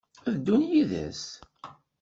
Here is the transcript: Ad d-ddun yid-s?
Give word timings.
Ad 0.27 0.33
d-ddun 0.35 0.63
yid-s? 0.71 1.23